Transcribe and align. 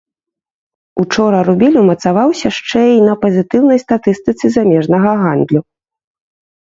Учора 1.03 1.41
рубель 1.49 1.77
умацаваўся 1.83 2.49
шчэ 2.59 2.81
й 2.95 2.99
на 3.09 3.13
пазітыўнай 3.25 3.79
статыстыцы 3.85 4.45
замежнага 4.59 5.11
гандлю. 5.25 5.61